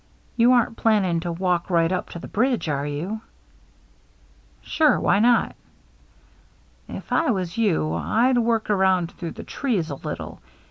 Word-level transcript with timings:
You 0.35 0.51
aren't 0.53 0.77
plan 0.77 1.03
ning 1.03 1.19
to 1.19 1.31
walk 1.31 1.69
right 1.69 1.91
up 1.91 2.09
to 2.09 2.17
the 2.17 2.27
bridge, 2.27 2.67
are 2.67 2.87
you?" 2.87 3.21
"Sure. 4.63 4.99
Why 4.99 5.19
not?"" 5.19 5.55
If 6.99 7.11
I 7.11 7.29
was 7.29 7.55
you, 7.59 7.93
I'd 7.93 8.39
work 8.39 8.71
around 8.71 9.11
through 9.11 9.33
the 9.33 9.43
trees 9.43 9.91
a 9.91 9.95
little. 9.97 10.41